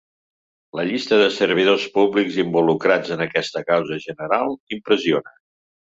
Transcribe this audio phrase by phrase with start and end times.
[0.79, 5.37] La llista de servidors públics involucrats en aquesta causa general impressiona.